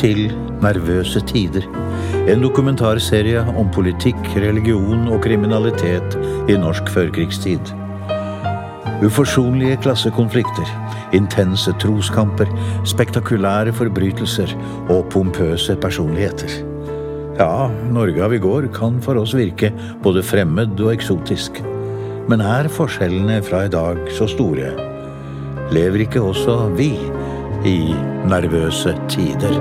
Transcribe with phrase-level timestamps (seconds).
[0.00, 0.30] til
[0.62, 1.66] Nervøse tider.
[2.28, 6.16] En dokumentarserie om politikk, religion og kriminalitet
[6.48, 7.74] i norsk førkrigstid.
[9.04, 10.68] Uforsonlige klassekonflikter,
[11.16, 12.48] intense troskamper,
[12.88, 14.52] spektakulære forbrytelser
[14.92, 16.60] og pompøse personligheter.
[17.40, 19.72] Ja, Norge av i går kan for oss virke
[20.04, 21.62] både fremmed og eksotisk.
[22.28, 24.74] Men er forskjellene fra i dag så store?
[25.72, 26.92] Lever ikke også vi
[27.64, 27.92] i
[28.24, 29.52] nervøse tider?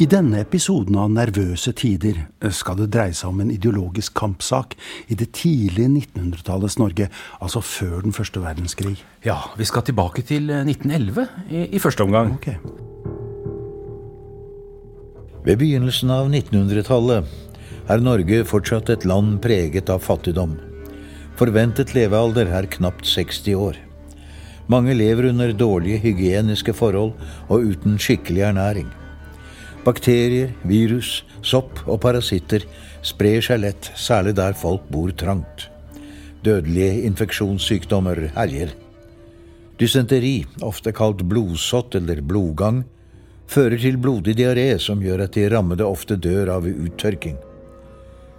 [0.00, 2.18] I denne episoden av Nervøse tider
[2.52, 4.74] skal det dreie seg om en ideologisk kampsak
[5.12, 7.08] i det tidlige 1900-tallets Norge,
[7.40, 8.96] altså før den første verdenskrig.
[9.24, 12.34] Ja, vi skal tilbake til 1911 i, i første omgang.
[12.36, 12.48] Ok.
[15.46, 20.56] Ved begynnelsen av 1900-tallet er Norge fortsatt et land preget av fattigdom.
[21.36, 23.85] Forventet levealder er knapt 60 år.
[24.66, 27.12] Mange lever under dårlige hygieniske forhold
[27.48, 28.88] og uten skikkelig ernæring.
[29.86, 32.64] Bakterier, virus, sopp og parasitter
[33.06, 35.68] sprer seg lett, særlig der folk bor trangt.
[36.42, 38.74] Dødelige infeksjonssykdommer herjer.
[39.78, 42.82] Dysenteri, ofte kalt blodsott eller blodgang,
[43.46, 47.38] fører til blodig diaré som gjør at de rammede ofte dør av uttørking.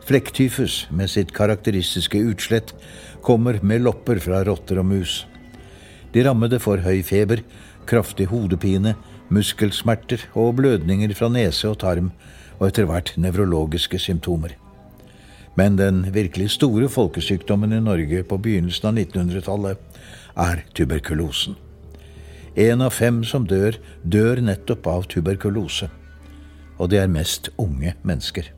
[0.07, 2.75] Flekktyfus, med sitt karakteristiske utslett,
[3.23, 5.21] kommer med lopper fra rotter og mus.
[6.13, 7.43] De rammede får høy feber,
[7.87, 8.95] kraftig hodepine,
[9.33, 12.11] muskelsmerter og blødninger fra nese og tarm,
[12.57, 14.55] og etter hvert nevrologiske symptomer.
[15.57, 20.01] Men den virkelig store folkesykdommen i Norge på begynnelsen av 1900-tallet
[20.37, 21.57] er tuberkulosen.
[22.57, 25.89] En av fem som dør, dør nettopp av tuberkulose.
[26.77, 28.51] Og det er mest unge mennesker.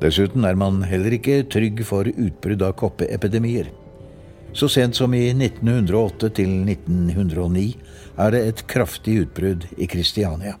[0.00, 3.70] Dessuten er man heller ikke trygg for utbrudd av koppeepidemier.
[4.54, 7.64] Så sent som i 1908 til 1909
[8.22, 10.54] er det et kraftig utbrudd i Kristiania.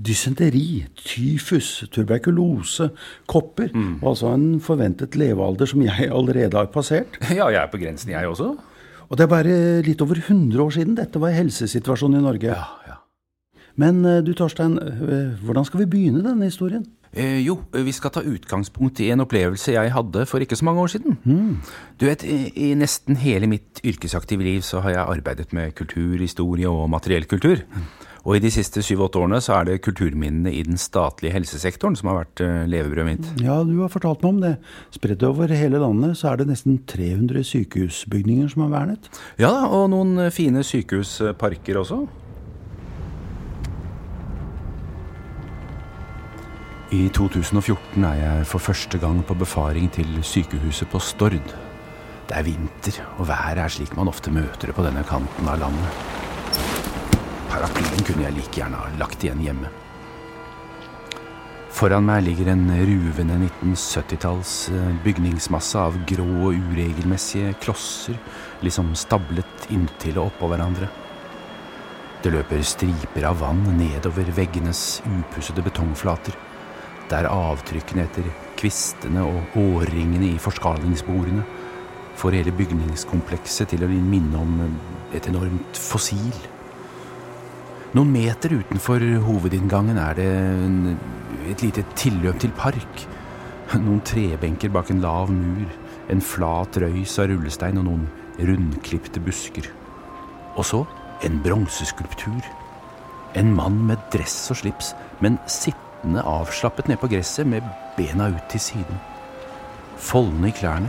[0.00, 2.88] Dysenteri, tyfus, tuberkulose,
[3.28, 3.70] kopper.
[3.74, 4.00] Mm.
[4.02, 7.20] altså en forventet levealder som jeg allerede har passert.
[7.38, 8.56] Ja, jeg er på grensen, jeg også.
[9.10, 12.50] Og det er bare litt over 100 år siden dette var helsesituasjonen i Norge.
[12.50, 12.96] Ja, ja.
[13.78, 16.86] Men eh, du Torstein, eh, hvordan skal vi begynne denne historien?
[17.10, 20.84] Eh, jo, vi skal ta utgangspunkt i en opplevelse jeg hadde for ikke så mange
[20.84, 21.16] år siden.
[21.98, 26.14] Du vet, i, i nesten hele mitt yrkesaktive liv så har jeg arbeidet med kultur,
[26.20, 27.64] historie og materiell kultur.
[28.28, 32.10] Og i de siste syv-åtte årene så er det kulturminnene i den statlige helsesektoren som
[32.10, 33.28] har vært eh, levebrødet mitt.
[33.40, 34.54] Ja, du har fortalt meg om det.
[34.94, 39.10] Spredt over hele landet så er det nesten 300 sykehusbygninger som er vernet.
[39.40, 42.04] Ja og noen eh, fine sykehusparker også.
[46.90, 51.36] I 2014 er jeg for første gang på befaring til sykehuset på Stord.
[52.26, 55.60] Det er vinter, og været er slik man ofte møter det på denne kanten av
[55.62, 56.00] landet.
[57.46, 59.70] Paraplyen kunne jeg like gjerne ha lagt igjen hjemme.
[61.70, 68.18] Foran meg ligger en ruvende 1970-talls eh, bygningsmasse av grå og uregelmessige klosser,
[68.66, 70.90] liksom stablet inntil og oppå hverandre.
[72.20, 76.34] Det løper striper av vann nedover veggenes upussede betongflater,
[77.10, 78.26] der avtrykkene etter
[78.60, 81.44] kvistene og årringene i forskalingsbordene
[82.20, 84.56] får hele bygningskomplekset til å minne om
[85.16, 86.34] et enormt fossil.
[87.96, 90.98] Noen meter utenfor hovedinngangen er det en,
[91.50, 93.04] et lite tilløp til park.
[93.74, 95.66] Noen trebenker bak en lav mur,
[96.10, 98.06] en flat røys av rullestein og noen
[98.38, 99.66] rundklipte busker.
[100.54, 100.84] Og så
[101.26, 102.46] en bronseskulptur.
[103.38, 105.38] En mann med dress og slips, men
[106.00, 107.62] sittende avslappet ned på gresset med
[107.96, 109.00] bena ut til siden.
[109.98, 110.88] Foldene i klærne,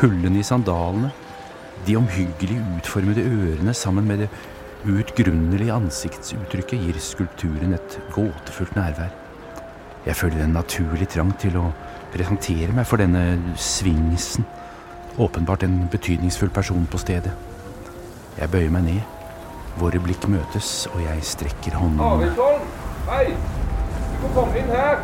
[0.00, 1.12] hullene i sandalene,
[1.86, 4.28] de omhyggelig utformede ørene sammen med det
[4.84, 9.14] uutgrunnelige ansiktsuttrykket gir skulpturen et gåtefullt nærvær.
[10.06, 11.70] Jeg føler en naturlig trang til å
[12.12, 14.44] presentere meg for denne svingsen.
[15.18, 17.32] Åpenbart en betydningsfull person på stedet.
[18.38, 19.00] Jeg bøyer meg ned.
[19.78, 22.70] Våre blikk møtes, og jeg strekker hånden Avisholm!
[23.06, 23.59] Hei!
[24.20, 25.00] Du må komme inn her!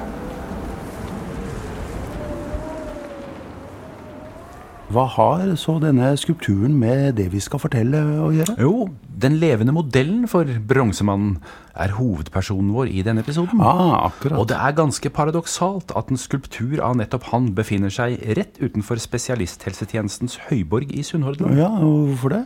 [4.93, 8.55] Hva har så denne skulpturen med det vi skal fortelle å gjøre?
[8.63, 8.87] Jo,
[9.17, 11.39] Den levende modellen for Bronsemannen
[11.73, 13.63] er hovedpersonen vår i denne episoden.
[13.65, 14.37] Ah, akkurat.
[14.37, 19.01] Og det er ganske paradoksalt at en skulptur av nettopp han befinner seg rett utenfor
[19.01, 21.57] spesialisthelsetjenestens høyborg i Sunnhordland.
[21.57, 22.45] Ja, hvorfor det?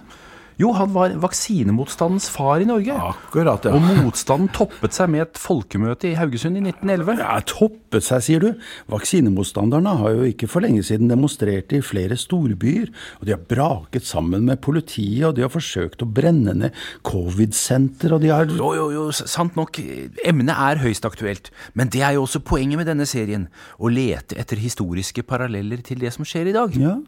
[0.60, 2.92] Jo, han var vaksinemotstandens far i Norge.
[2.92, 3.72] Akkurat, ja.
[3.72, 7.14] Og motstanden toppet seg med et folkemøte i Haugesund i 1911.
[7.22, 8.48] Ja, Toppet seg, sier du.
[8.92, 12.90] Vaksinemotstanderne har jo ikke for lenge siden demonstrert i flere storbyer.
[13.20, 18.12] Og de har braket sammen med politiet, og de har forsøkt å brenne ned covid-senter,
[18.16, 19.80] og de har Jo, jo, jo, sant nok.
[20.26, 21.48] Emnet er høyst aktuelt.
[21.72, 23.48] Men det er jo også poenget med denne serien.
[23.80, 26.76] Å lete etter historiske paralleller til det som skjer i dag.
[26.76, 26.98] Ja.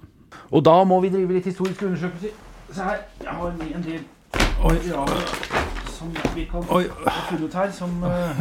[0.49, 2.33] Og da må vi drive litt historiske undersøkelser.
[2.73, 4.05] Se her, jeg har med en del
[4.63, 5.17] materiale
[5.93, 6.87] som vi kan Oi.
[7.05, 8.39] ha funnet her, som eh,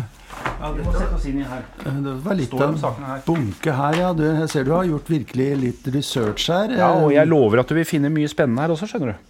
[0.77, 1.65] vi må sette oss inn i her.
[1.83, 4.13] Det var litt av en bunke her, ja.
[4.15, 6.71] Du, jeg ser du har gjort virkelig litt research her.
[6.79, 9.27] Ja, og jeg lover at du vil finne mye spennende her også, skjønner du.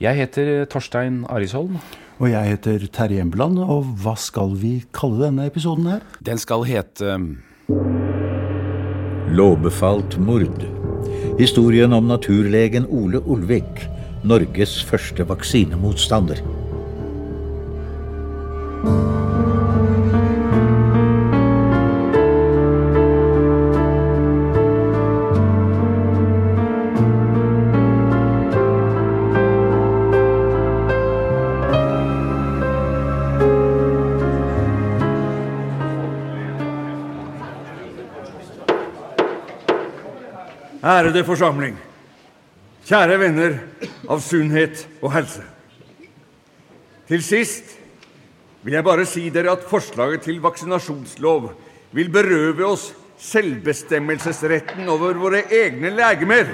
[0.00, 1.76] Jeg heter Torstein Arisholm.
[2.20, 6.04] Og jeg heter Terje Embland, og hva skal vi kalle denne episoden her?
[6.24, 7.20] Den skal hete
[9.30, 10.79] Lovbefalt mord.
[11.40, 13.86] Historien om naturlegen Ole Olvik,
[14.28, 16.42] Norges første vaksinemotstander.
[41.00, 41.76] Ærede forsamling.
[42.84, 43.54] Kjære venner
[44.10, 45.40] av sunnhet og helse.
[47.08, 47.70] Til sist
[48.60, 51.46] vil jeg bare si dere at forslaget til vaksinasjonslov
[51.96, 56.52] vil berøve oss selvbestemmelsesretten over våre egne legemer.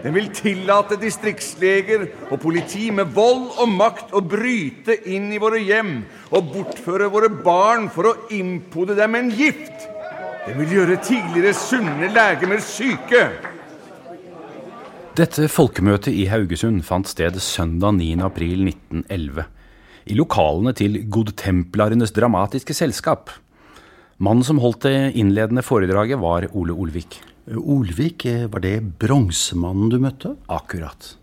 [0.00, 5.60] Den vil tillate distriktsleger og politi med vold og makt å bryte inn i våre
[5.60, 5.98] hjem
[6.30, 9.90] og bortføre våre barn for å impode dem en gift.
[10.44, 13.20] Den vil gjøre tidligere sunne legemer syke.
[15.16, 18.10] Dette folkemøtet i Haugesund fant sted søndag 9.
[18.26, 19.46] april 1911.
[20.04, 23.32] I lokalene til Godtemplarenes Dramatiske Selskap.
[24.20, 27.22] Mannen som holdt det innledende foredraget, var Ole Olvik.
[27.48, 30.34] Olvik, eh, var det bronsemannen du møtte?
[30.44, 31.14] Akkurat.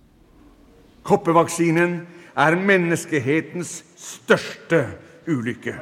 [1.06, 4.81] Koppevaksinen er menneskehetens største
[5.29, 5.77] ulykke.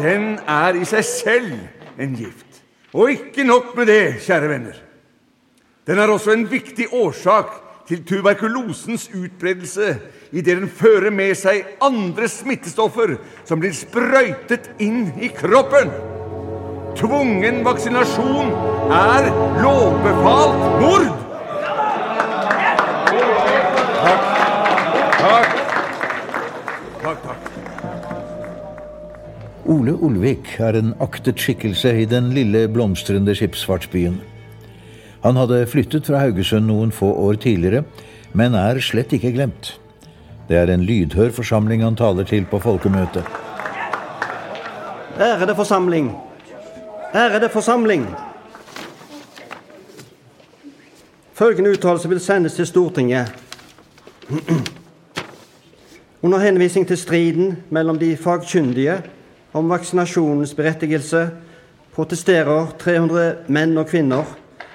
[0.00, 1.54] Den er i seg selv
[1.98, 2.62] en gift.
[2.92, 4.78] Og ikke nok med det, kjære venner.
[5.86, 7.54] Den er også en viktig årsak
[7.88, 9.96] til tuberkulosens utbredelse
[10.32, 15.90] idet den fører med seg andre smittestoffer som blir sprøytet inn i kroppen.
[16.96, 18.54] Tvungen vaksinasjon
[18.92, 19.28] er
[19.64, 21.21] lovbefalt mord!
[29.72, 34.18] Ole Olvik er en aktet skikkelse i den lille, blomstrende skipsfartsbyen.
[35.22, 37.84] Han hadde flyttet fra Haugesund noen få år tidligere,
[38.36, 39.70] men er slett ikke glemt.
[40.50, 43.24] Det er en lydhør forsamling han taler til på folkemøtet.
[45.20, 46.10] Ærede forsamling.
[47.14, 48.04] Ærede forsamling.
[51.32, 53.32] Følgende uttalelse vil sendes til Stortinget.
[56.22, 59.00] Under henvisning til striden mellom de fagkyndige
[59.52, 61.26] om vaksinasjonens berettigelse
[61.94, 64.24] protesterer 300 menn og kvinner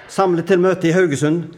[0.08, 1.48] samlet til møte i Haugesund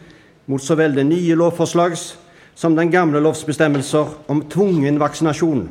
[0.49, 2.11] mot så vel det nye lovforslags
[2.57, 5.69] som den gamle lovsbestemmelser om tvungen vaksinasjon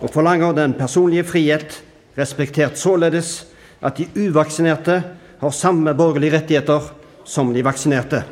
[0.00, 1.82] og forlanger den personlige frihet,
[2.18, 3.46] respektert således
[3.84, 5.02] at de uvaksinerte
[5.40, 6.86] har samme borgerlige rettigheter
[7.24, 8.22] som de vaksinerte.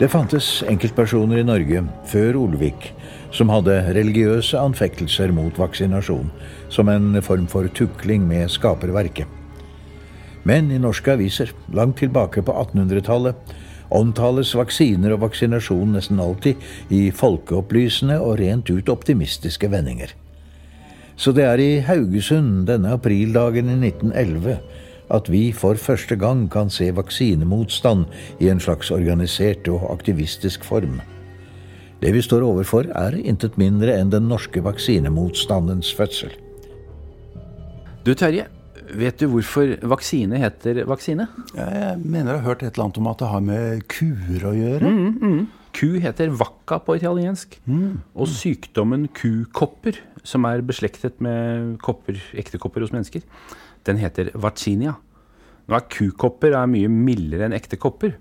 [0.00, 2.90] Det fantes enkeltpersoner i Norge før Olvik
[3.34, 6.30] som hadde religiøse anfektelser mot vaksinasjon,
[6.70, 9.26] som en form for tukling med skaperverket.
[10.44, 13.54] Men i norske aviser, langt tilbake på 1800-tallet,
[13.94, 16.60] omtales vaksiner og vaksinasjon nesten alltid
[16.92, 20.12] i folkeopplysende og rent ut optimistiske vendinger.
[21.16, 24.58] Så det er i Haugesund denne aprildagen i 1911
[25.14, 28.06] at vi for første gang kan se vaksinemotstand
[28.40, 31.00] i en slags organisert og aktivistisk form.
[32.04, 36.34] Det vi står overfor, er intet mindre enn den norske vaksinemotstandens fødsel.
[38.04, 38.44] Du Terje,
[38.92, 41.24] vet du hvorfor vaksine heter vaksine?
[41.56, 44.52] Jeg mener jeg har hørt et eller annet om at det har med kuer å
[44.52, 44.90] gjøre.
[45.74, 47.56] Ku heter vacca på italiensk.
[48.12, 53.24] Og sykdommen kukopper, som er beslektet med kopper, ekte kopper hos mennesker,
[53.88, 54.98] den heter vaccinia.
[55.64, 58.18] Nå er Kukopper er mye mildere enn ekte kopper,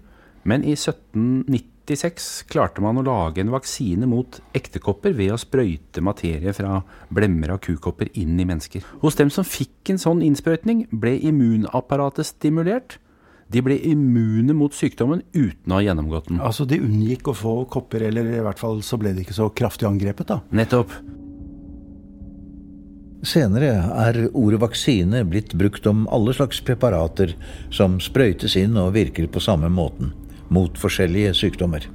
[0.48, 6.00] men i 1719 1986 klarte man å lage en vaksine mot ektekopper ved å sprøyte
[6.00, 6.78] materie fra
[7.12, 8.86] blemmer av kukopper inn i mennesker.
[9.02, 13.02] Hos dem som fikk en sånn innsprøytning, ble immunapparatet stimulert.
[13.52, 16.40] De ble immune mot sykdommen uten å ha gjennomgått den.
[16.40, 19.50] Altså, de unngikk å få kopper, eller i hvert fall så ble de ikke så
[19.52, 20.40] kraftig angrepet, da.
[20.56, 20.96] Nettopp.
[23.28, 23.76] Senere
[24.08, 27.36] er ordet vaksine blitt brukt om alle slags preparater
[27.72, 30.16] som sprøytes inn og virker på samme måten,
[30.54, 31.90] mot forskjellige sykdommer.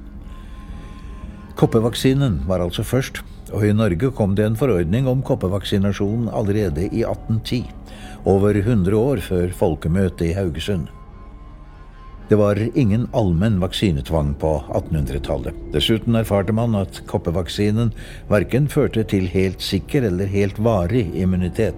[1.59, 7.01] Koppevaksinen var altså først, og i Norge kom det en forordning om koppevaksinasjon allerede i
[7.03, 7.65] 1810,
[8.29, 10.87] over 100 år før folkemøtet i Haugesund.
[12.29, 15.55] Det var ingen allmenn vaksinetvang på 1800-tallet.
[15.73, 17.89] Dessuten erfarte man at koppevaksinen
[18.29, 21.73] verken førte til helt sikker eller helt varig immunitet.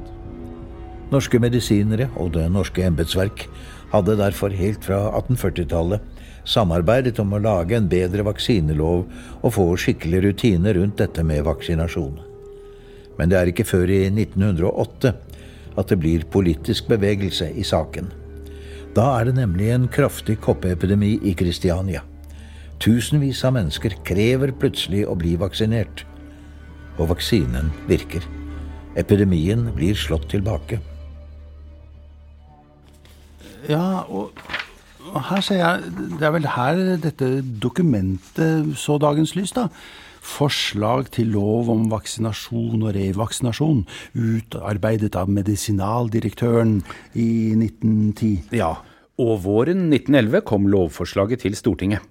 [1.11, 3.45] Norske medisinere og det norske embetsverk
[3.93, 6.03] hadde derfor helt fra 1840-tallet
[6.47, 9.05] samarbeidet om å lage en bedre vaksinelov
[9.41, 12.19] og få skikkelige rutiner rundt dette med vaksinasjon.
[13.17, 15.13] Men det er ikke før i 1908
[15.79, 18.09] at det blir politisk bevegelse i saken.
[18.95, 22.01] Da er det nemlig en kraftig koppeepidemi i Kristiania.
[22.81, 26.03] Tusenvis av mennesker krever plutselig å bli vaksinert.
[26.97, 28.25] Og vaksinen virker.
[28.99, 30.81] Epidemien blir slått tilbake.
[33.69, 34.33] Ja, og
[35.29, 37.29] her ser jeg Det er vel her dette
[37.63, 39.67] dokumentet så dagens lys, da.
[40.21, 43.81] Forslag til lov om vaksinasjon og revaksinasjon,
[44.13, 46.77] utarbeidet av medisinaldirektøren
[47.17, 48.53] i 1910.
[48.61, 48.75] Ja,
[49.21, 52.05] og våren 1911 kom lovforslaget til Stortinget.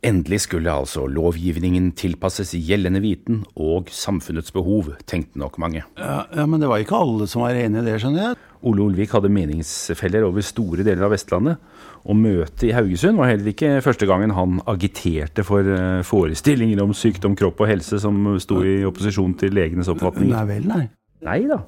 [0.00, 5.82] Endelig skulle altså lovgivningen tilpasses gjeldende viten og samfunnets behov, tenkte nok mange.
[6.00, 8.38] Ja, ja, Men det var ikke alle som var enig i det, skjønner jeg?
[8.64, 11.60] Ole Olvik hadde meningsfeller over store deler av Vestlandet,
[12.00, 16.96] og møtet i Haugesund var heller ikke første gangen han agiterte for eh, forestillinger om
[16.96, 20.32] sykdom, kropp og helse som sto i opposisjon til legenes oppfatning.
[20.32, 20.82] Nei vel, nei.
[21.28, 21.60] Nei da.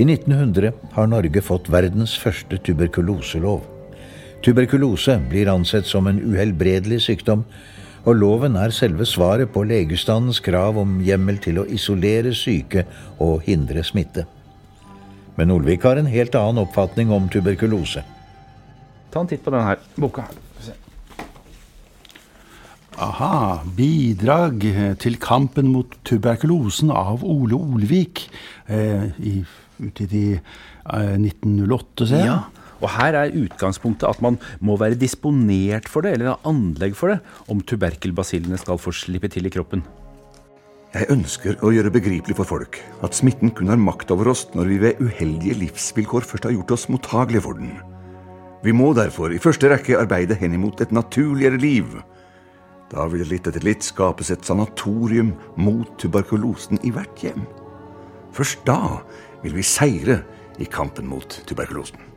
[0.00, 3.75] I 1900 har Norge fått verdens første tuberkuloselov.
[4.46, 7.40] Tuberkulose blir ansett som en uhelbredelig sykdom,
[8.06, 12.84] og loven er selve svaret på legestandens krav om hjemmel til å isolere syke
[13.18, 14.22] og hindre smitte.
[15.34, 18.04] Men Olvik har en helt annen oppfatning om tuberkulose.
[19.10, 20.28] Ta en titt på denne her boka.
[23.02, 23.64] Aha.
[23.76, 24.62] Bidrag
[25.02, 28.22] til kampen mot tuberkulosen av Ole Olvik.
[28.70, 29.34] Eh, i,
[29.82, 32.30] ute i eh, 1908, ser jeg.
[32.30, 36.96] Ja, og her er utgangspunktet at man må være disponert for det, eller ha anlegg
[36.98, 37.20] for det,
[37.52, 39.84] om tuberkelbasillene skal få slippe til i kroppen.
[40.96, 44.70] Jeg ønsker å gjøre begripelig for folk at smitten kun har makt over oss når
[44.70, 47.74] vi ved uheldige livsvilkår først har gjort oss mottagelige for den.
[48.64, 51.98] Vi må derfor i første rekke arbeide henimot et naturligere liv.
[52.88, 57.44] Da vil det litt etter litt skapes et sanatorium mot tuberkulosen i hvert hjem.
[58.32, 59.02] Først da
[59.44, 60.22] vil vi seire
[60.62, 62.15] i kampen mot tuberkulosen.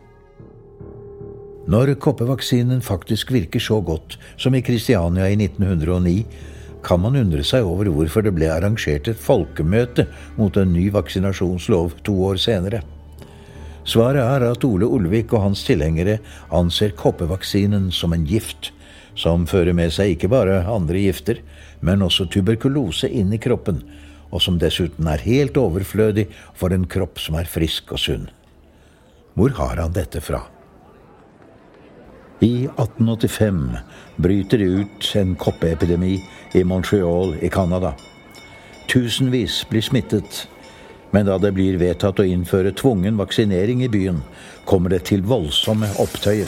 [1.70, 6.24] Når koppevaksinen faktisk virker så godt som i Kristiania i 1909,
[6.82, 10.08] kan man undre seg over hvorfor det ble arrangert et folkemøte
[10.40, 12.82] mot en ny vaksinasjonslov to år senere.
[13.86, 16.18] Svaret er at Ole Olvik og hans tilhengere
[16.50, 18.72] anser koppevaksinen som en gift,
[19.14, 21.44] som fører med seg ikke bare andre gifter,
[21.86, 23.84] men også tuberkulose inn i kroppen,
[24.34, 28.32] og som dessuten er helt overflødig for en kropp som er frisk og sunn.
[29.38, 30.48] Hvor har han dette fra?
[32.42, 33.78] I 1885
[34.16, 37.94] bryter det ut en koppeepidemi i Montreal i Canada.
[38.88, 40.48] Tusenvis blir smittet,
[41.12, 44.22] men da det blir vedtatt å innføre tvungen vaksinering i byen,
[44.66, 46.48] kommer det til voldsomme opptøyer.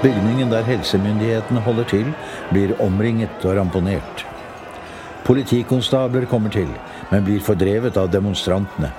[0.00, 2.08] Bygningen der helsemyndighetene holder til,
[2.48, 4.24] blir omringet og ramponert.
[5.28, 6.72] Politikonstabler kommer til,
[7.12, 8.94] men blir fordrevet av demonstrantene.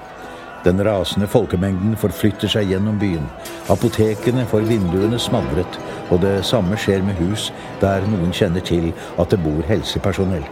[0.64, 3.26] Den rasende folkemengden forflytter seg gjennom byen.
[3.74, 5.80] Apotekene får vinduene smadret,
[6.14, 7.48] og det samme skjer med hus
[7.82, 10.46] der noen kjenner til at det bor helsepersonell.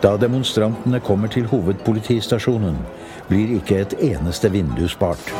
[0.00, 2.80] Da demonstrantene kommer til hovedpolitistasjonen,
[3.28, 5.32] blir ikke et eneste vindu spart.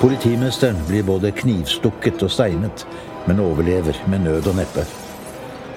[0.00, 2.86] Politimesteren blir både knivstukket og steinet,
[3.26, 4.86] men overlever med nød og neppe.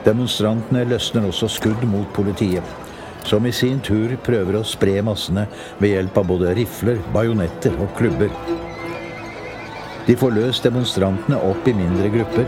[0.05, 2.86] Demonstrantene løsner også skudd mot politiet
[3.27, 5.47] som i sin tur prøver å spre massene
[5.81, 8.31] ved hjelp av både rifler, bajonetter og klubber.
[10.07, 12.47] De får løst demonstrantene opp i mindre grupper,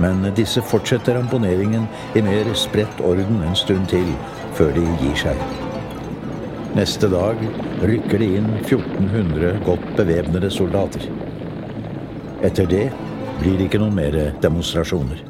[0.00, 4.06] men disse fortsetter ramponeringen i mer spredt orden en stund til,
[4.54, 5.42] før de gir seg.
[6.78, 7.42] Neste dag
[7.82, 11.08] rykker det inn 1400 godt bevæpnede soldater.
[12.46, 12.86] Etter det
[13.40, 15.29] blir det ikke noen mer demonstrasjoner.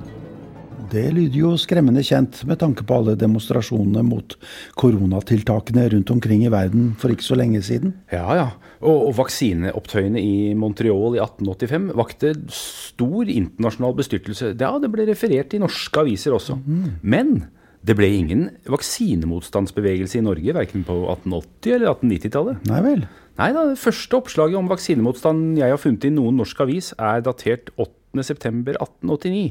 [0.92, 4.37] Det lyder jo skremmende kjent med tanke på alle demonstrasjonene mot
[4.80, 7.94] koronatiltakene rundt omkring i verden for ikke så lenge siden.
[8.12, 8.49] Ja, ja.
[8.80, 14.54] Og, og vaksineopptøyene i Montreal i 1885 vakte stor internasjonal bestyrtelse.
[14.54, 16.59] Ja, det ble referert i norske aviser også.
[17.02, 17.40] Men
[17.87, 22.66] det ble ingen vaksinemotstandsbevegelse i Norge, verken på 1880- eller 1890-tallet.
[22.68, 23.06] Nei vel.
[23.40, 27.25] Nei da, det første oppslaget om vaksinemotstand jeg har funnet i noen norsk avis, er
[27.25, 29.47] datert 8.9.1889.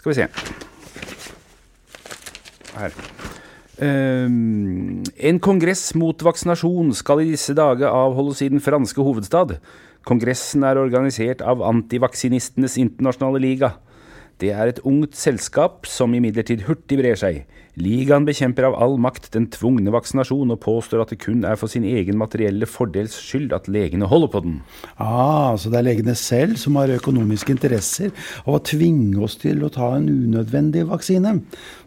[0.00, 0.28] Skal vi se.
[2.76, 2.94] Her.
[3.78, 9.58] Ehm, en kongress mot vaksinasjon skal i disse dager avholdes i den franske hovedstad.
[10.08, 13.74] Kongressen er organisert av Antivaksinistenes internasjonale liga.
[14.38, 17.42] Det er et ungt selskap som imidlertid hurtig brer seg.
[17.78, 21.70] Ligaen bekjemper av all makt den tvungne vaksinasjon og påstår at det kun er for
[21.70, 24.60] sin egen materielle fordels skyld at legene holder på den.
[24.98, 28.10] Ah, så det er legene selv som har økonomiske interesser
[28.44, 31.38] av å tvinge oss til å ta en unødvendig vaksine.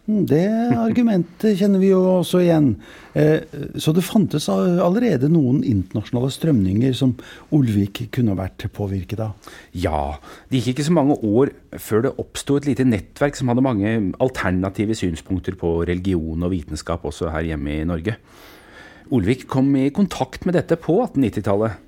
[0.09, 2.75] Mm, Det argumentet kjenner vi jo også igjen.
[3.13, 3.41] Eh,
[3.77, 7.15] Så det fantes allerede noen internasjonale strømninger som
[7.51, 9.33] Olvik kunne vært påvirket av.
[9.73, 10.17] Ja,
[10.49, 14.13] det gikk ikke så mange år før det oppsto et lite nettverk som hadde mange
[14.19, 18.17] alternative synspunkter på religion og vitenskap også her hjemme i Norge.
[19.11, 21.79] Olvik kom i kontakt med dette på 1890-tallet.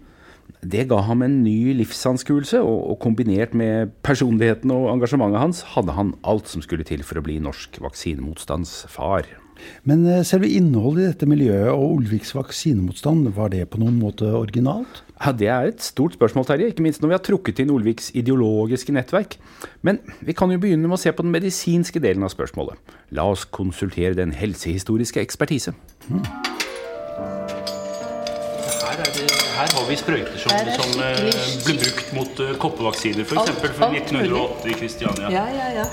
[0.64, 6.14] Det ga ham en ny livsanskuelse, og kombinert med personligheten og engasjementet hans, hadde han
[6.28, 9.43] alt som skulle til for å bli norsk vaksinemotstandsfar.
[9.90, 14.30] Men eh, selve innholdet i dette miljøet og Olviks vaksinemotstand, var det på noen måte
[14.38, 15.04] originalt?
[15.18, 18.12] Ja, Det er et stort spørsmål, Terje, ikke minst når vi har trukket inn Olviks
[18.16, 19.38] ideologiske nettverk.
[19.82, 22.80] Men vi kan jo begynne med å se på den medisinske delen av spørsmålet.
[23.16, 25.76] La oss konsultere den helsehistoriske ekspertise.
[28.84, 29.33] Her, er det,
[29.64, 31.20] her har vi sprøyter som, som eh,
[31.64, 33.52] ble brukt mot uh, koppevaksiner, f.eks.
[33.62, 35.30] fra for alt 1908 i Kristiania.
[35.32, 35.86] Ja, ja, ja.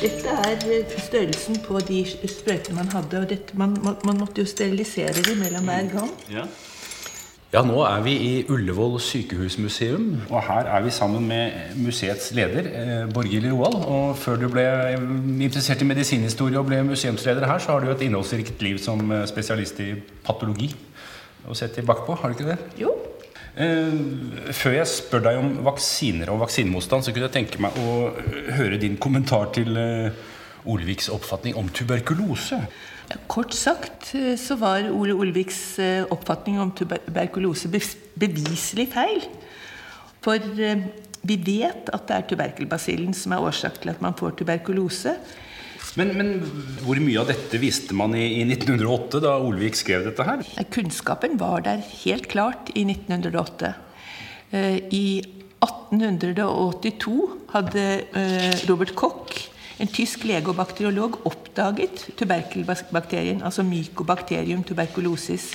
[0.00, 3.24] Dette er eh, størrelsen på de sprøytene man hadde.
[3.24, 6.14] og dette, man, man, måtte jo sterilisere dem mellom hver gang.
[6.32, 6.46] Ja.
[7.54, 12.66] Ja, nå er vi i Ullevål sykehusmuseum, og her er vi sammen med museets leder,
[12.66, 13.76] eh, Borghild Roald.
[13.84, 15.04] Og før du ble eh,
[15.44, 19.04] interessert i medisinhistorie og ble museumsleder her, så har du jo et innholdsrikt liv som
[19.12, 19.92] eh, spesialist i
[20.26, 20.72] patologi
[21.48, 22.58] å se tilbake på, har du ikke det?
[22.80, 22.94] Jo.
[23.54, 23.92] Eh,
[24.56, 28.10] før jeg spør deg om vaksiner og vaksinemotstand, så kunne jeg tenke meg å
[28.56, 30.24] høre din kommentar til eh,
[30.64, 32.62] Olviks oppfatning om tuberkulose.
[33.28, 39.26] Kort sagt eh, så var Ole Olviks eh, oppfatning om tuberkulose beviselig feil.
[40.24, 40.86] For eh,
[41.24, 45.14] vi vet at det er tuberkelbasillen som er årsak til at man får tuberkulose.
[45.94, 46.30] Men, men
[46.82, 50.42] hvor mye av dette visste man i, i 1908, da Olvik skrev dette her?
[50.74, 53.70] Kunnskapen var der helt klart i 1908.
[54.50, 55.06] Eh, I
[55.62, 57.14] 1882
[57.54, 59.36] hadde eh, Robert Koch,
[59.78, 65.52] en tysk lege og bakteriolog, oppdaget tuberkelbakterien, altså mycobacterium tuberculosis.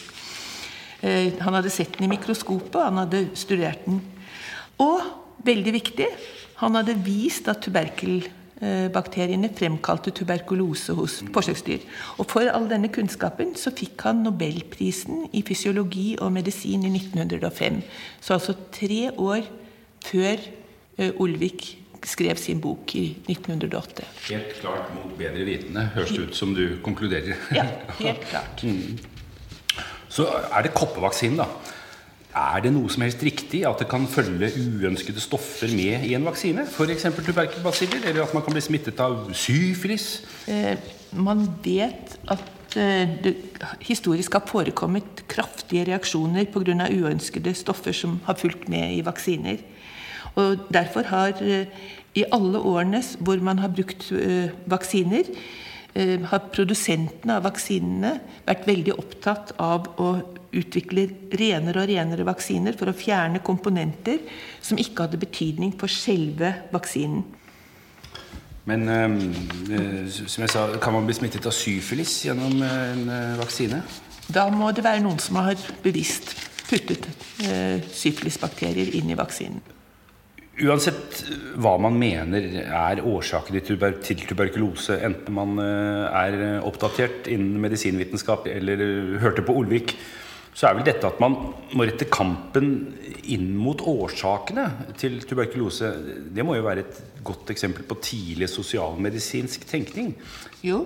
[1.03, 3.99] Eh, Han hadde sett den i mikroskopet, han hadde studert den.
[4.79, 5.03] Og,
[5.43, 6.07] veldig viktig,
[6.63, 7.63] han hadde vist at
[8.59, 11.79] tuberkelbakteriene fremkalte tuberkulose hos forsøksdyr.
[12.17, 17.81] Og for all denne kunnskapen så fikk han nobelprisen i fysiologi og medisin i 1905.
[18.21, 19.47] Så altså tre år
[20.05, 20.35] før
[20.97, 24.03] eh, Olvik skrev sin bok i 1908.
[24.29, 27.35] Helt klart mot bedre vitende, høres det ut som du konkluderer.
[27.55, 27.65] Ja,
[27.99, 28.63] helt klart.
[30.09, 31.45] Så er det koppevaksinen, da.
[32.39, 36.27] Er det noe som helst riktig at det kan følge uønskede stoffer med i en
[36.27, 36.63] vaksine?
[36.69, 37.07] F.eks.
[37.17, 40.07] tuberkelbasiller, eller at man kan bli smittet av syfilis?
[40.47, 40.77] Eh,
[41.19, 43.35] man vet at eh, det
[43.83, 46.87] historisk har forekommet kraftige reaksjoner pga.
[46.87, 49.59] uønskede stoffer som har fulgt med i vaksiner.
[50.35, 51.65] Og Derfor har eh,
[52.15, 55.27] i alle årene hvor man har brukt eh, vaksiner,
[55.97, 58.11] har produsentene av vaksinene
[58.45, 60.09] vært veldig opptatt av å
[60.55, 61.05] utvikle
[61.37, 64.21] renere og renere vaksiner for å fjerne komponenter
[64.61, 67.23] som ikke hadde betydning for selve vaksinen.
[68.69, 69.05] Men eh,
[69.77, 73.81] eh, som jeg sa, kan man bli smittet av syfilis gjennom eh, en eh, vaksine?
[74.29, 76.35] Da må det være noen som har bevisst
[76.69, 77.07] puttet
[77.47, 79.61] eh, syfilisbakterier inn i vaksinen.
[80.59, 81.21] Uansett
[81.59, 88.83] hva man mener er årsaken til tuberkulose, enten man eh, er oppdatert innen medisinvitenskap eller
[88.83, 89.95] eh, hørte på Olvik,
[90.51, 91.37] så er vel dette at man
[91.77, 92.73] må rette kampen
[93.31, 94.65] inn mot årsakene
[94.99, 95.93] til tuberkulose,
[96.35, 100.11] det må jo være et godt eksempel på tidlig sosialmedisinsk tenkning.
[100.65, 100.81] Jo,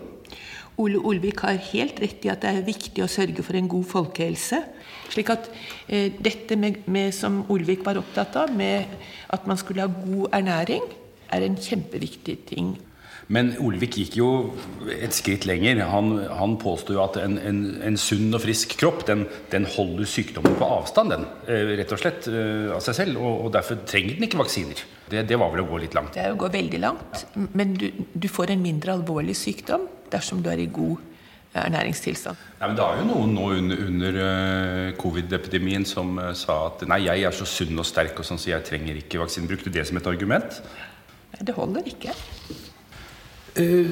[0.82, 3.90] Ole Olvik har helt rett i at det er viktig å sørge for en god
[3.90, 4.62] folkehelse.
[5.12, 5.50] Slik at
[5.88, 8.90] eh, dette med, med, som Olvik var opptatt av, med
[9.34, 10.88] at man skulle ha god ernæring,
[11.34, 12.76] er en kjempeviktig ting.
[13.34, 14.30] Men Olvik gikk jo
[14.92, 15.80] et skritt lenger.
[15.90, 20.58] Han, han påsto at en, en, en, sunn og frisk kropp den, den holder sykdommen
[20.60, 23.22] på avstand, den, eh, rett og slett av seg selv.
[23.24, 24.84] Og, og derfor trenger den ikke vaksiner.
[25.08, 26.14] Det, det, var vel å gå litt langt.
[26.18, 27.26] Det er å gå veldig langt.
[27.56, 31.13] Men du, du får en mindre alvorlig sykdom dersom du er i god
[31.54, 32.40] ernæringstilstand.
[32.60, 34.20] Nei, men Det er jo noen nå under, under
[35.00, 38.68] covid-epidemien som sa at nei, jeg er så sunn og sterk, og sånn, så jeg
[38.68, 39.50] trenger ikke vaksine.
[39.50, 40.62] Brukte du det som et argument?
[41.34, 42.14] Nei, det holder ikke.
[43.54, 43.86] Uh,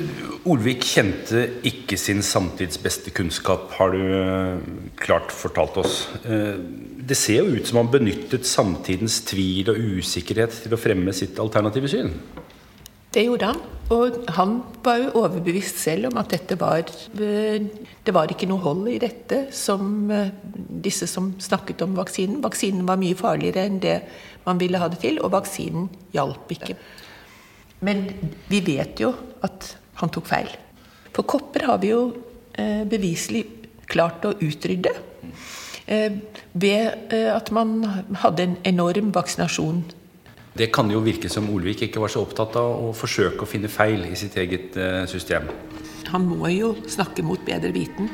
[0.50, 4.64] Olvik kjente ikke sin samtids beste kunnskap, har du uh,
[4.98, 6.08] klart fortalt oss.
[6.26, 6.58] Uh,
[6.98, 11.38] det ser jo ut som han benyttet samtidens tvil og usikkerhet til å fremme sitt
[11.42, 12.10] alternative syn.
[13.12, 13.62] Det gjorde han.
[13.92, 14.54] Og han
[14.86, 19.50] var jo overbevist selv om at dette var Det var ikke noe hold i dette
[19.52, 20.08] som
[20.56, 22.40] disse som snakket om vaksinen.
[22.44, 23.98] Vaksinen var mye farligere enn det
[24.46, 26.78] man ville ha det til, og vaksinen hjalp ikke.
[27.86, 28.08] Men
[28.50, 29.12] vi vet jo
[29.46, 30.50] at han tok feil.
[31.12, 32.04] For kopper har vi jo
[32.56, 33.44] eh, beviselig
[33.92, 34.94] klart å utrydde.
[35.92, 36.14] Eh,
[36.54, 37.82] ved eh, at man
[38.24, 39.84] hadde en enorm vaksinasjon.
[40.58, 43.72] Det kan jo virke som Olvik ikke var så opptatt av å forsøke å finne
[43.72, 45.48] feil i sitt eget eh, system.
[46.12, 48.12] Han må jo snakke mot bedre viten.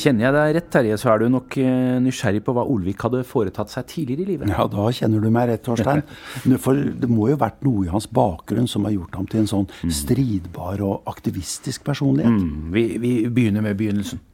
[0.00, 3.20] Kjenner jeg deg rett, Terje, så er du nok eh, nysgjerrig på hva Olvik hadde
[3.28, 4.52] foretatt seg tidligere i livet?
[4.54, 6.00] Ja, da kjenner du meg rett, Torstein.
[6.64, 9.42] For det må jo ha vært noe i hans bakgrunn som har gjort ham til
[9.42, 9.92] en sånn mm.
[9.92, 12.32] stridbar og aktivistisk personlighet.
[12.32, 12.72] Mm.
[12.72, 14.24] Vi, vi begynner med begynnelsen.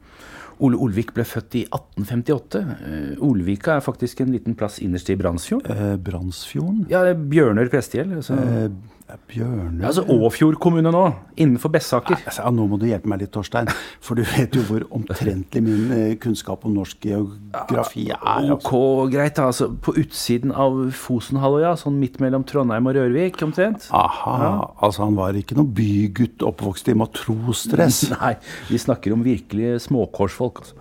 [0.59, 2.61] Ole Olvik ble født i 1858.
[2.87, 5.71] Eh, Olvika er faktisk en liten plass innerst i Brandsfjorden.
[5.73, 6.85] Eh, Brandsfjorden?
[6.89, 8.15] Ja, Bjørnør prestegjeld.
[8.21, 8.37] Altså.
[8.41, 8.69] Eh,
[9.07, 11.01] Bjørne ja, Altså Åfjord kommune nå,
[11.39, 12.17] innenfor Bessaker.
[12.27, 13.69] Altså, ja, nå må du hjelpe meg litt, Torstein.
[14.03, 18.19] For du vet jo hvor omtrentlig min eh, kunnskap om norsk geografi er.
[18.19, 18.57] Altså.
[18.57, 18.73] Ok,
[19.13, 19.39] greit.
[19.39, 23.87] altså På utsiden av Fosenhalvøya, sånn midt mellom Trondheim og Rørvik omtrent.
[23.95, 24.51] Aha, ja.
[24.83, 28.03] altså han var ikke noen bygutt oppvokst i matrosdress?
[28.17, 28.35] Nei,
[28.67, 30.65] vi snakker om virkelige småkårsfolk.
[30.65, 30.75] altså.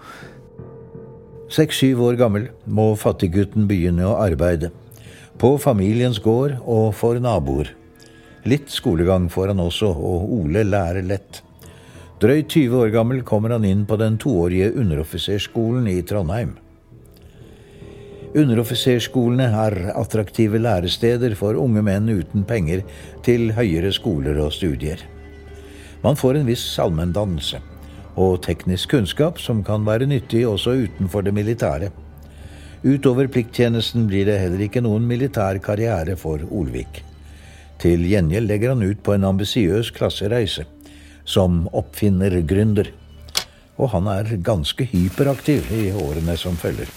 [1.46, 4.74] Seks-syv år gammel må fattiggutten begynne å arbeide.
[5.38, 7.76] På familiens gård og for naboer.
[8.46, 11.40] Litt skolegang får han også, og Ole lærer lett.
[12.22, 16.54] Drøyt 20 år gammel kommer han inn på den toårige underoffiserskolen i Trondheim.
[18.36, 22.84] Underoffiserskolene er attraktive læresteder for unge menn uten penger
[23.26, 25.00] til høyere skoler og studier.
[26.04, 27.62] Man får en viss allmenndannelse
[28.16, 31.90] og teknisk kunnskap som kan være nyttig også utenfor det militære.
[32.86, 37.05] Utover plikttjenesten blir det heller ikke noen militær karriere for Olvik.
[37.82, 40.64] Til gjengjeld legger han ut på en ambisiøs klassereise
[41.26, 42.92] som oppfinner-gründer.
[43.76, 46.88] Og han er ganske hyperaktiv i årene som følger.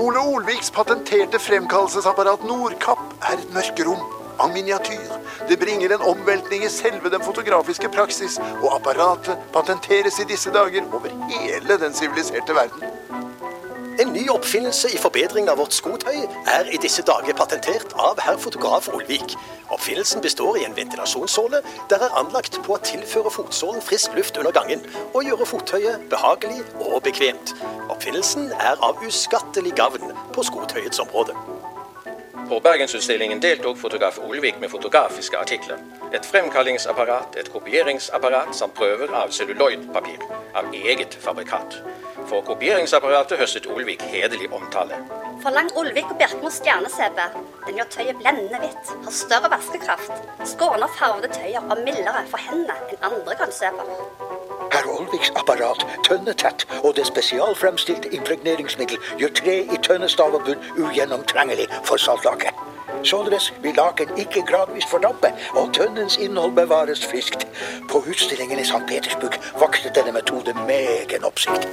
[0.00, 4.00] Ole Olviks patenterte fremkallelsesapparat Nordkapp er et mørkerom
[4.40, 5.12] av miniatyr.
[5.48, 10.88] Det bringer en omveltning i selve den fotografiske praksis, og apparatet patenteres i disse dager
[10.96, 12.95] over hele den siviliserte verden.
[13.98, 16.18] En ny oppfinnelse i forbedringen av vårt skotøy
[16.52, 19.32] er i disse dager patentert av herr fotograf Olvik.
[19.72, 24.52] Oppfinnelsen består i en ventilasjonssåle der er anlagt på å tilføre fotsålen frisk luft under
[24.52, 27.54] gangen og gjøre fottøyet behagelig og bekvemt.
[27.88, 31.32] Oppfinnelsen er av uskattelig gavn på skotøyets område.
[32.50, 35.80] På Bergensutstillingen deltok fotograf Olvik med fotografiske artikler.
[36.12, 41.80] Et fremkallingsapparat, et kopieringsapparat samt prøver av celluloidpapir av eget fabrikat.
[42.26, 44.98] For kopieringsapparatet høstet Olvik hederlig omtale.
[45.42, 47.20] Forlang Olvik og Bjerkmo stjerne-CP.
[47.66, 52.74] Den gjør tøyet blendende hvitt, har større vaskekraft, skåner farvede tøyer og mildere for hendene
[52.90, 53.92] enn andre grønnseper.
[54.74, 61.70] Herr Olviks apparat, tønnetett, og det spesialfremstilte impregneringsmiddel gjør tre i tønnestav og bunn ugjennomtrengelig
[61.84, 62.50] for saltlake.
[63.02, 67.46] Således vil laken ikke gradvis fordampe, og tønnens innhold bevares friskt.
[67.90, 68.86] På utstillingen i St.
[68.88, 71.68] Petersburg vakte denne metode megen oppsikt.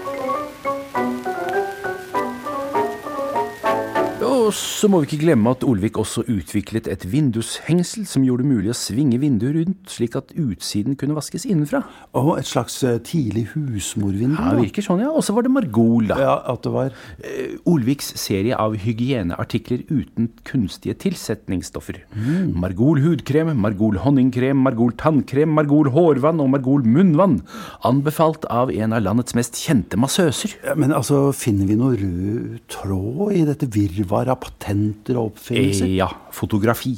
[4.44, 8.50] Og så må vi ikke glemme at Olvik også utviklet et vindushengsel som gjorde det
[8.50, 11.80] mulig å svinge vinduet rundt, slik at utsiden kunne vaskes innenfra.
[12.20, 14.36] Og et slags eh, tidlig husmorvindu?
[14.36, 15.12] Ja, virker sånn, ja.
[15.16, 16.18] Og så var det Margol, da.
[16.20, 16.92] Ja, at det var...
[17.24, 22.02] Uh, Olviks serie av hygieneartikler uten kunstige tilsetningsstoffer.
[22.12, 22.52] Mm.
[22.60, 27.40] Margol hudkrem, Margol honningkrem, Margol tannkrem, Margol hårvann og Margol munnvann.
[27.88, 30.58] Anbefalt av en av landets mest kjente massøser.
[30.68, 35.92] Ja, men altså, finner vi noe rød tråd i dette virvaret av patenter og oppfinnelser?
[35.94, 36.98] Ja, fotografi.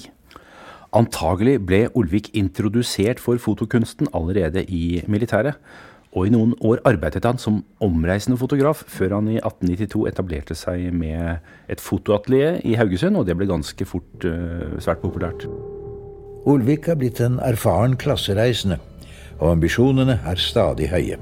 [0.95, 5.59] Antagelig ble Olvik introdusert for fotokunsten allerede i militæret.
[6.15, 10.87] Og i noen år arbeidet han som omreisende fotograf, før han i 1892 etablerte seg
[10.95, 15.43] med et fotoatelier i Haugesund, og det ble ganske fort uh, svært populært.
[16.47, 18.79] Olvik er blitt en erfaren klassereisende,
[19.41, 21.19] og ambisjonene er stadig høye.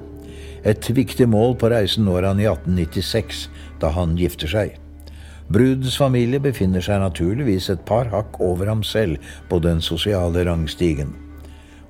[0.63, 3.47] Et viktig mål på reisen når han i 1896,
[3.81, 4.77] da han gifter seg.
[5.53, 11.11] Brudens familie befinner seg naturligvis et par hakk over ham selv på den sosiale rangstigen.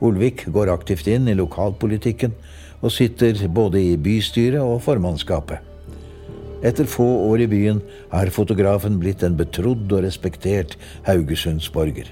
[0.04, 2.34] Olvik går aktivt inn i lokalpolitikken
[2.82, 5.62] og sitter både i bystyret og formannskapet.
[6.64, 7.80] Etter få år i byen
[8.12, 10.76] har fotografen blitt en betrodd og respektert
[11.08, 12.12] haugesundsborger.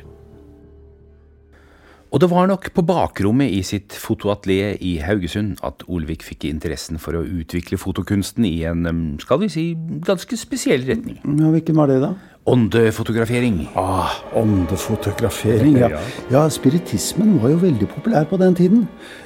[2.11, 6.99] Og det var nok på bakrommet i sitt fotoatelier i Haugesund at Olvik fikk interessen
[6.99, 8.83] for å utvikle fotokunsten i en,
[9.23, 9.63] skal vi si,
[10.03, 11.21] ganske spesiell retning.
[11.23, 12.11] Ja, Hvilken var det, da?
[12.51, 13.61] Åndefotografering.
[13.79, 16.01] Ah, åndefotografering, ja.
[16.33, 16.41] ja.
[16.51, 18.81] Spiritismen var jo veldig populær på den tiden.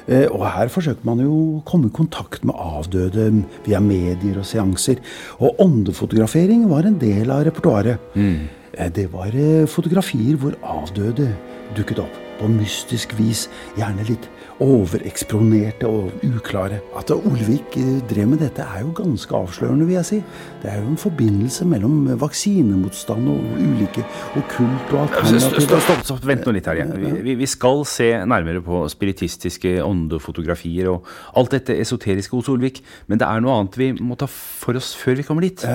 [0.05, 3.31] Eh, og her forsøkte man jo å komme i kontakt med avdøde
[3.65, 5.01] via medier og seanser.
[5.39, 8.13] Og åndefotografering var en del av repertoaret.
[8.13, 8.45] Mm.
[8.75, 11.31] Eh, det var eh, fotografier hvor avdøde
[11.79, 14.29] dukket opp på mystisk vis, gjerne litt
[14.63, 16.79] overeksponerte og uklare.
[16.95, 20.19] At Olvik eh, drev med dette er jo ganske avslørende, vil jeg si.
[20.63, 24.05] Det er jo en forbindelse mellom vaksinemotstand og ulike
[24.39, 25.65] okkult og alternativer.
[25.65, 26.79] Stopp, stopp, vent nå litt her.
[26.79, 27.19] igjen.
[27.25, 33.19] Vi, vi, skal se nærmere på spiritistiske åndefotografier og alt dette esoteriske hos Olvik, men
[33.21, 35.65] det er noe annet vi må ta for oss før vi kommer dit.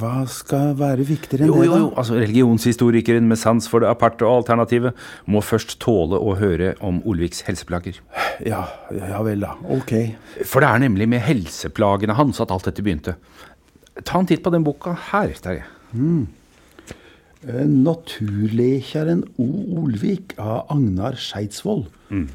[0.00, 1.80] Hva skal være viktigere enn jo, det, da?
[1.80, 4.96] Jo, jo, altså Religionshistorikeren med sans for det aparte og alternativet
[5.30, 8.00] må først tåle å høre om Olviks helseplager.
[8.46, 9.54] Ja, ja vel, da.
[9.68, 9.94] Ok.
[10.48, 13.16] For det er nemlig med helseplagene hans at alt dette begynte.
[14.06, 15.66] Ta en titt på den boka her, Terje.
[15.92, 16.28] Mm.
[17.40, 19.46] 'Naturlekjaren O.
[19.80, 21.86] Olvik' av Agnar Skeidsvold.
[22.10, 22.28] Mm.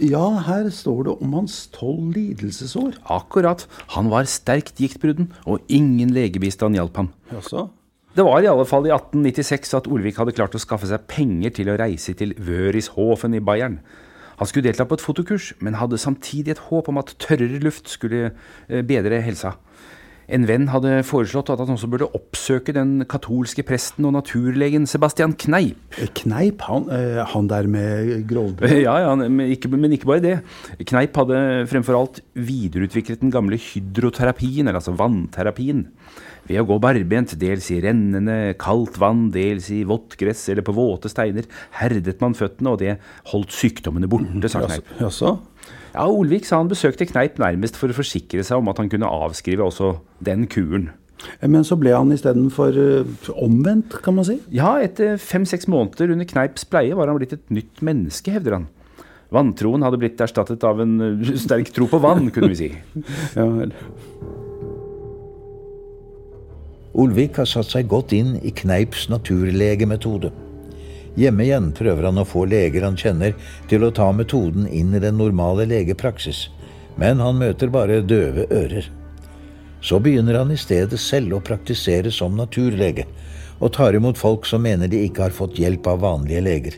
[0.00, 2.94] Ja, her står det om hans tolv lidelsesår.
[3.12, 3.66] Akkurat.
[3.96, 7.10] Han var sterkt giktbrudden, og ingen legebistand hjalp ham.
[7.32, 7.68] Jaså?
[8.10, 11.52] Det var i alle fall i 1896 at Olvik hadde klart å skaffe seg penger
[11.60, 13.78] til å reise til Wørishofen i Bayern.
[14.40, 17.92] Han skulle delta på et fotokurs, men hadde samtidig et håp om at tørrere luft
[17.92, 19.52] skulle eh, bedre helsa.
[20.30, 25.36] En venn hadde foreslått at han også burde oppsøke den katolske presten og naturlegen Sebastian
[25.38, 25.78] Kneip.
[25.98, 26.62] Eh, Kneip?
[26.66, 28.74] Han, eh, han der med grovbrød?
[28.86, 30.36] Ja, ja men, ikke, men, ikke, bare det.
[30.82, 35.86] Kneip hadde fremfor alt videreutviklet den gamle hydroterapien, eller altså vannterapien.
[36.50, 40.74] Ved å gå barbent, dels i rennende, kaldt vann, dels i vått gress eller på
[40.74, 41.46] våte steiner,
[41.78, 42.96] herdet man føttene, og det
[43.30, 44.88] holdt sykdommene borte, sa Kneip.
[44.98, 45.36] Jaså?
[45.92, 49.10] Ja, Olvik sa han besøkte Kneip nærmest for å forsikre seg om at han kunne
[49.10, 49.92] avskrive også
[50.26, 50.90] den kuren.
[51.44, 54.40] Men så ble han istedenfor uh, omvendt, kan man si?
[54.54, 58.68] Ja, etter fem-seks måneder under Kneips pleie var han blitt et nytt menneske, hevder han.
[59.30, 62.72] Vanntroen hadde blitt erstattet av en uh, sterk tro på vann, kunne vi si.
[63.38, 63.76] ja, vel.
[66.92, 70.32] Olvik har satt seg godt inn i Kneips naturlegemetode.
[71.18, 73.36] Hjemme igjen prøver han å få leger han kjenner
[73.70, 76.48] til å ta metoden inn i den normale legepraksis,
[76.98, 78.90] men han møter bare døve ører.
[79.80, 83.06] Så begynner han i stedet selv å praktisere som naturlege,
[83.60, 86.76] og tar imot folk som mener de ikke har fått hjelp av vanlige leger.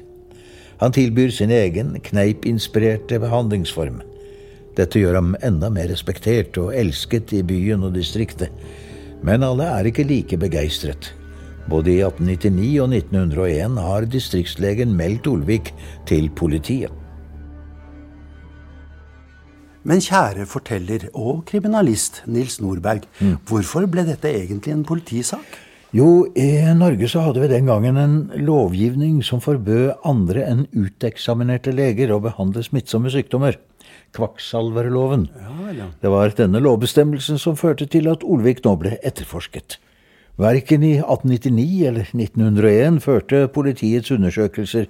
[0.83, 4.01] Han tilbyr sin egen Kneip-inspirerte behandlingsform.
[4.77, 8.51] Dette gjør ham enda mer respektert og elsket i byen og distriktet,
[9.22, 11.12] men alle er ikke like begeistret.
[11.70, 15.70] Både i 1899 og 1901 har distriktslegen meldt Olvik
[16.11, 16.90] til politiet.
[19.82, 23.38] Men kjære forteller og kriminalist Nils Nordberg, mm.
[23.48, 25.58] hvorfor ble dette egentlig en politisak?
[25.92, 28.14] Jo, i Norge så hadde vi den gangen en
[28.46, 33.58] lovgivning som forbød andre enn uteksaminerte leger å behandle smittsomme sykdommer
[34.16, 35.29] kvakksalverloven.
[35.37, 35.87] Ja, ja.
[36.01, 39.79] Det var denne lovbestemmelsen som førte til at Olvik nå ble etterforsket.
[40.40, 44.87] Verken i 1899 eller 1901 førte politiets undersøkelser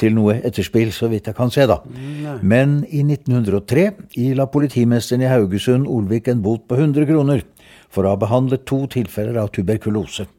[0.00, 1.82] til noe etterspill, så vidt jeg kan se, da.
[1.92, 2.38] Nei.
[2.40, 3.90] Men i 1903
[4.24, 7.44] ila politimesteren i Haugesund Olvik en bot på 100 kroner
[7.92, 10.30] for å ha behandlet to tilfeller av tuberkulose.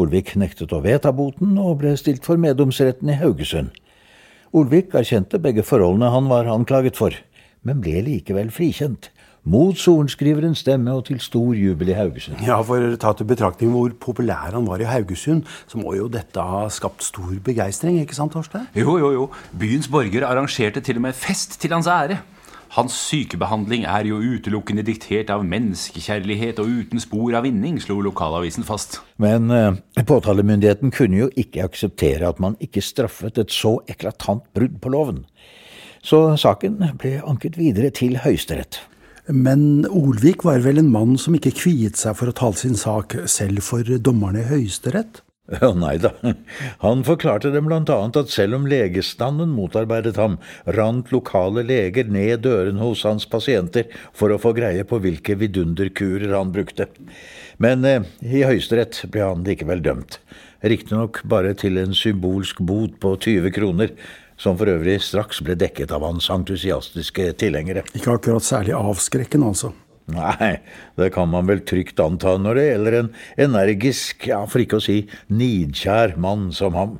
[0.00, 3.68] Olvik nektet å vedta boten og ble stilt for meddomsretten i Haugesund.
[4.56, 7.14] Olvik erkjente begge forholdene han var anklaget for
[7.64, 9.10] men ble likevel frikjent.
[9.44, 12.40] Mot sorenskriverens stemme og til stor jubel i Haugesund.
[12.46, 16.40] Ja, For ta til betraktning hvor populær han var i Haugesund, så må jo dette
[16.40, 18.70] ha skapt stor begeistring, ikke sant, Torstein?
[18.72, 19.26] Jo, jo, jo.
[19.52, 22.22] Byens borgere arrangerte til og med fest til hans ære.
[22.74, 28.66] Hans sykebehandling er jo utelukkende diktert av menneskekjærlighet og uten spor av vinning, slo lokalavisen
[28.66, 28.98] fast.
[29.22, 29.76] Men eh,
[30.08, 35.22] påtalemyndigheten kunne jo ikke akseptere at man ikke straffet et så eklatant brudd på loven.
[36.04, 38.82] Så saken ble anket videre til Høyesterett.
[39.32, 43.16] Men Olvik var vel en mann som ikke kviet seg for å tale sin sak,
[43.24, 45.22] selv for dommerne i Høyesterett?
[45.52, 46.10] Ja, nei da.
[46.80, 50.38] Han forklarte dem blant annet at selv om legestanden motarbeidet ham,
[50.76, 56.32] rant lokale leger ned dørene hos hans pasienter for å få greie på hvilke vidunderkurer
[56.32, 56.88] han brukte.
[57.60, 60.16] Men eh, i Høyesterett ble han likevel dømt.
[60.64, 63.92] Riktignok bare til en symbolsk bot på 20 kroner,
[64.40, 67.84] som for øvrig straks ble dekket av hans entusiastiske tilhengere.
[67.94, 69.72] Ikke akkurat særlig avskrekkende, altså.
[70.12, 70.58] Nei,
[71.00, 73.10] det kan man vel trygt anta når det gjelder en
[73.46, 74.98] energisk, ja, for ikke å si
[75.32, 76.98] nidkjær mann som ham.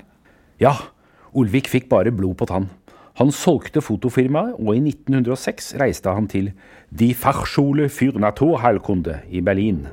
[0.62, 0.79] Ja,
[1.35, 2.68] Olvik fikk bare blod på tann.
[3.18, 6.53] Han solgte fotofirmaet, og i 1906 reiste han til
[6.94, 9.85] Die Fachschule für Naturheilkunde i Berlin.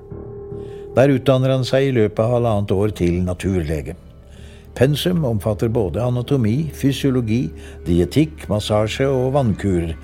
[0.96, 3.98] Der utdanner han seg i løpet av halvannet år til naturlege.
[4.76, 7.50] Pensum omfatter både anatomi, fysiologi,
[7.86, 9.96] dietikk, massasje og vannkurer,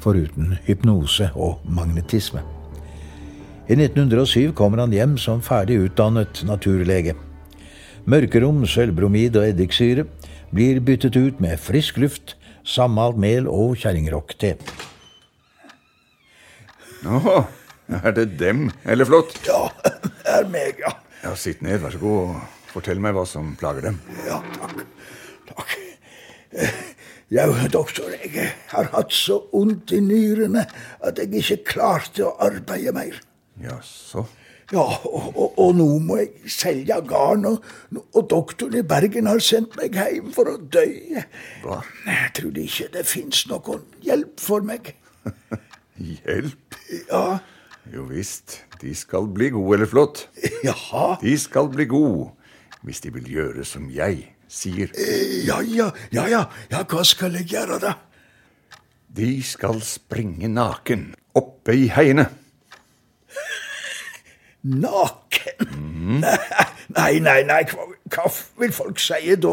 [0.00, 2.42] foruten hypnose og magnetisme.
[3.68, 7.14] I 1907 kommer han hjem som ferdig utdannet naturlege.
[8.04, 10.04] Mørkerom, sølvbromid og eddiksyre
[10.52, 14.54] blir byttet ut med frisk luft, sammalt mel og kjerringrock-te.
[17.04, 17.20] Nå,
[18.00, 19.36] er det dem, eller flott?
[19.48, 19.68] Ja,
[20.24, 20.92] det er meg, ja.
[21.24, 22.36] Ja, Sitt ned, vær så god,
[22.74, 24.00] fortell meg hva som plager dem.
[24.26, 24.84] Ja, takk.
[25.50, 25.74] Takk.
[27.32, 30.66] Ja, doktor, jeg har hatt så vondt i nyrene
[31.02, 33.16] at jeg ikke klarte å arbeide mer.
[33.64, 34.26] Jaså?
[34.72, 37.64] Ja, og, og, og nå må jeg selge garn, og,
[38.16, 40.84] og doktoren i Bergen har sendt meg hjem for å dø.
[41.64, 41.80] Hva?
[42.06, 44.94] Jeg trodde ikke det fins noen hjelp for meg.
[46.00, 46.78] Hjelp?
[47.10, 47.38] Ja.
[47.92, 50.24] Jo visst, de skal bli gode, eller flott.
[50.64, 51.18] Jaha?
[51.20, 52.30] De skal bli gode,
[52.84, 54.92] hvis de vil gjøre som jeg sier.
[55.46, 56.42] Ja, ja, ja, ja.
[56.70, 57.96] Ja, hva skal jeg gjøre, da?
[59.14, 62.28] De skal springe naken oppe i heiene.
[64.64, 66.24] Naken?
[66.94, 68.24] Nei, nei, nei, hva, hva
[68.60, 69.52] vil folk si da?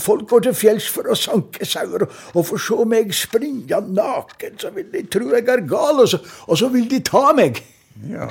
[0.00, 4.70] Folk går til fjells for å sanke sauer, og for så meg springe naken, så
[4.72, 7.60] vil de tro jeg er gal, og så, og så vil de ta meg.
[8.08, 8.30] Ja,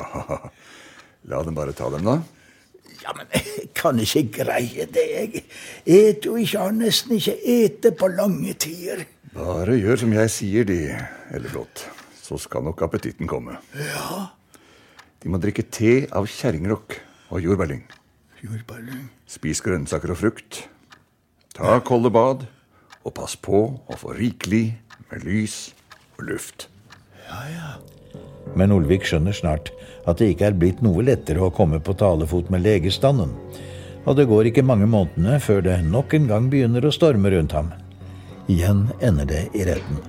[1.29, 2.17] la dem bare ta dem, da.
[3.03, 5.05] Ja, men jeg kan ikke greie det.
[5.13, 5.43] Jeg
[5.85, 9.05] et jo ikke, har nesten ikke ete på lange tider.
[9.35, 10.79] Bare gjør som jeg sier, de,
[11.35, 11.85] eller flott.
[12.21, 13.59] Så skal nok appetitten komme.
[13.77, 14.31] Ja,
[15.21, 16.99] De må drikke te av kjerringrokk
[17.33, 17.83] og jordbærlyng.
[18.43, 19.07] jordbærlyng.
[19.27, 20.63] Spis grønnsaker og frukt.
[21.55, 22.45] Ta kolde bad,
[23.05, 24.77] og pass på å få rikelig
[25.11, 25.73] med lys
[26.17, 26.69] og luft.
[28.53, 29.71] Men Olvik skjønner snart
[30.05, 33.33] at det ikke er blitt noe lettere å komme på talefot med legestanden.
[34.05, 37.57] Og det går ikke mange månedene før det nok en gang begynner å storme rundt
[37.57, 37.73] ham.
[38.45, 40.03] Igjen ender det i retten.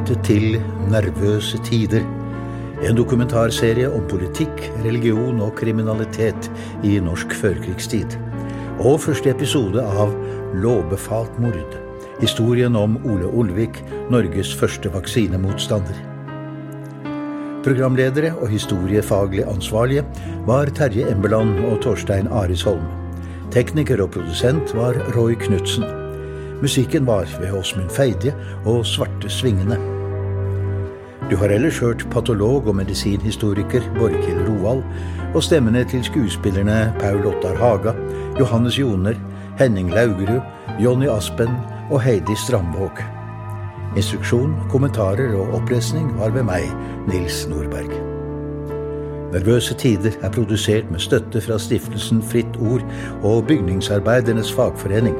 [0.00, 2.00] Du lyttet til Nervøse tider.
[2.88, 6.48] En dokumentarserie om politikk, religion og kriminalitet
[6.82, 8.16] i norsk førkrigstid.
[8.80, 10.14] Og første episode av
[10.56, 11.76] Lovbefalt mord.
[12.22, 16.00] Historien om Ole Olvik, Norges første vaksinemotstander.
[17.62, 20.06] Programledere og historiefaglig ansvarlige
[20.48, 22.88] var Terje Embeland og Torstein Arisholm.
[23.52, 25.99] Tekniker og produsent var Roy Knutsen.
[26.60, 28.34] Musikken var ved Åsmund Feidje
[28.64, 29.78] og Svarte Svingene.
[31.30, 34.82] Du har ellers hørt patolog og medisinhistoriker Borghild Roald
[35.34, 37.92] og stemmene til skuespillerne Paul Ottar Haga,
[38.40, 39.14] Johannes Joner,
[39.58, 40.40] Henning Laugerud,
[40.80, 41.48] Jonny Aspen
[41.90, 43.00] og Heidi Strandvåg.
[43.96, 46.68] Instruksjon, kommentarer og opplesning var ved meg,
[47.08, 47.90] Nils Nordberg.
[49.32, 52.84] Nervøse tider er produsert med støtte fra stiftelsen Fritt Ord
[53.22, 55.16] og Bygningsarbeidernes Fagforening,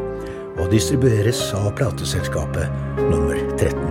[0.59, 3.90] og distribueres av plateselskapet nummer 13.